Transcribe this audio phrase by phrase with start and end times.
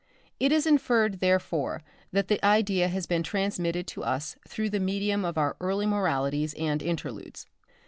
[0.39, 5.23] It is inferred therefore that the idea has been transmitted to us through the medium
[5.23, 7.45] of our early moralities and interludes.